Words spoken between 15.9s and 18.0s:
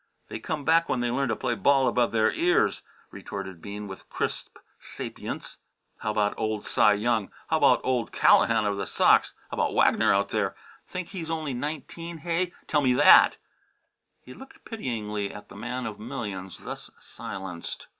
millions thus silenced.